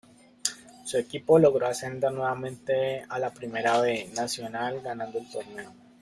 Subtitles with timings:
[0.83, 5.71] Su equipo logró ascender nuevamente a la Primera B Nacional ganando el torneo.